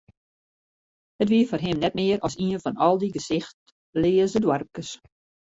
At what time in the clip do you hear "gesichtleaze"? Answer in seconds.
3.15-4.39